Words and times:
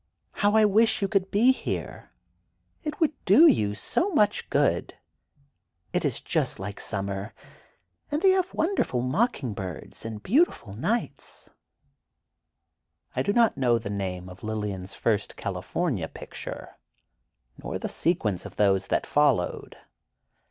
How 0.31 0.55
I 0.55 0.65
wish 0.65 1.03
you 1.03 1.07
could 1.07 1.29
be 1.29 1.51
here; 1.51 2.09
it 2.83 2.99
would 2.99 3.11
do 3.25 3.45
you 3.45 3.75
so 3.75 4.09
much 4.09 4.49
good. 4.49 4.95
It 5.93 6.03
is 6.03 6.21
just 6.21 6.57
like 6.57 6.79
summer, 6.79 7.35
and 8.09 8.19
they 8.23 8.31
have 8.31 8.51
wonderful 8.55 9.03
mocking 9.03 9.53
birds 9.53 10.03
and 10.03 10.23
beautiful 10.23 10.73
nights." 10.73 11.51
I 13.15 13.21
do 13.21 13.31
not 13.31 13.57
know 13.57 13.77
the 13.77 13.91
name 13.91 14.27
of 14.27 14.41
Lillian's 14.41 14.95
first 14.95 15.37
California 15.37 16.07
picture, 16.07 16.77
nor 17.59 17.77
the 17.77 17.87
sequence 17.87 18.43
of 18.43 18.55
those 18.55 18.87
that 18.87 19.05
followed. 19.05 19.77